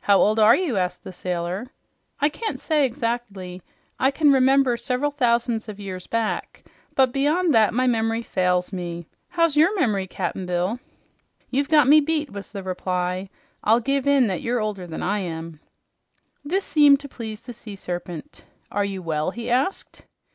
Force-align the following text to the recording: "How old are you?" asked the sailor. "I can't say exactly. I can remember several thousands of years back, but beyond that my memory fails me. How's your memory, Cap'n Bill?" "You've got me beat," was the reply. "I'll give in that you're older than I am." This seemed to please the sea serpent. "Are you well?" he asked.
"How 0.00 0.18
old 0.18 0.38
are 0.38 0.54
you?" 0.54 0.76
asked 0.76 1.02
the 1.02 1.14
sailor. 1.14 1.68
"I 2.20 2.28
can't 2.28 2.60
say 2.60 2.84
exactly. 2.84 3.62
I 3.98 4.10
can 4.10 4.30
remember 4.30 4.76
several 4.76 5.10
thousands 5.10 5.66
of 5.66 5.80
years 5.80 6.06
back, 6.06 6.62
but 6.94 7.10
beyond 7.10 7.54
that 7.54 7.72
my 7.72 7.86
memory 7.86 8.20
fails 8.20 8.70
me. 8.70 9.06
How's 9.30 9.56
your 9.56 9.74
memory, 9.80 10.06
Cap'n 10.06 10.44
Bill?" 10.44 10.78
"You've 11.50 11.70
got 11.70 11.88
me 11.88 12.00
beat," 12.02 12.30
was 12.30 12.52
the 12.52 12.62
reply. 12.62 13.30
"I'll 13.64 13.80
give 13.80 14.06
in 14.06 14.26
that 14.26 14.42
you're 14.42 14.60
older 14.60 14.86
than 14.86 15.02
I 15.02 15.20
am." 15.20 15.58
This 16.44 16.66
seemed 16.66 17.00
to 17.00 17.08
please 17.08 17.40
the 17.40 17.54
sea 17.54 17.74
serpent. 17.74 18.44
"Are 18.70 18.84
you 18.84 19.00
well?" 19.00 19.30
he 19.30 19.48
asked. 19.50 20.04